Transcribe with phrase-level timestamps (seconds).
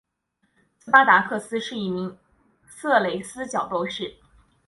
[0.79, 2.17] 斯巴达克斯是一名
[2.65, 4.15] 色雷斯角斗士。